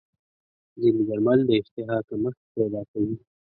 [0.79, 3.15] ځینې درمل د اشتها کمښت پیدا کوي.